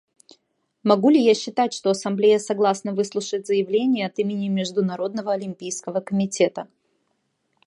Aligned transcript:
Могу 0.81 1.11
ли 1.11 1.19
я 1.23 1.35
считать, 1.35 1.73
что 1.75 1.91
Ассамблея 1.91 2.39
согласна 2.39 2.91
выслушать 2.91 3.45
заявление 3.45 4.07
от 4.07 4.17
имени 4.17 4.47
Международного 4.47 5.33
олимпийского 5.33 5.99
комитета? 5.99 6.67